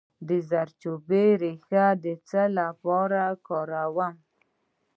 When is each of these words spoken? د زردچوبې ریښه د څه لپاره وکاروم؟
د 0.27 0.29
زردچوبې 0.49 1.25
ریښه 1.41 1.85
د 2.03 2.05
څه 2.27 2.41
لپاره 2.59 3.19
وکاروم؟ 3.31 4.15